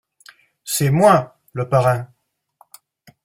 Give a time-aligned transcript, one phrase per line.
[0.63, 1.37] c'est moi…
[1.53, 2.11] le parrain!